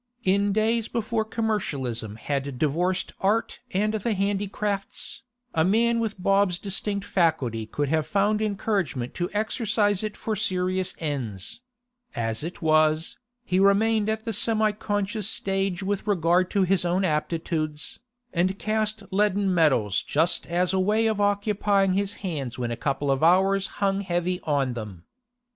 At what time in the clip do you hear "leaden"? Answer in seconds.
19.11-19.53